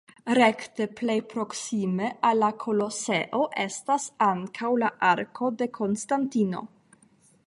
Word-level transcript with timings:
Rekte 0.37 0.85
plej 0.99 1.17
proksime 1.33 2.07
al 2.29 2.41
la 2.43 2.49
Koloseo 2.63 3.41
estas 3.67 4.07
ankaŭ 4.29 4.71
la 4.85 4.89
Arko 5.11 5.51
de 5.61 5.69
Konstantino. 5.81 6.65